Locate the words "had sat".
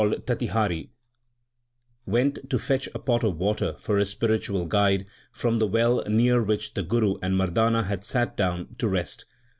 7.83-8.35